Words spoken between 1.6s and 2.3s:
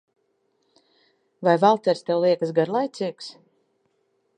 Valters tev